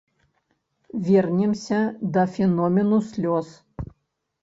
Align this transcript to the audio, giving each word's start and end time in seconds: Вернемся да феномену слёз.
Вернемся 1.09 1.81
да 2.13 2.25
феномену 2.33 3.01
слёз. 3.11 3.57